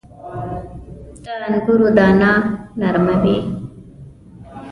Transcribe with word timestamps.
•د 1.23 1.25
انګورو 1.47 1.87
دانه 1.97 2.31
نرمه 2.79 3.15
وي. 3.23 3.37